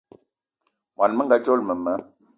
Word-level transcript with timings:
Món 1.01 1.11
menga 1.19 1.37
dzolo 1.45 1.63
mema 1.69 1.93